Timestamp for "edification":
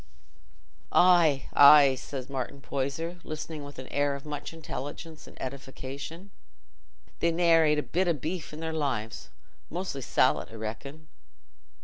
5.39-6.31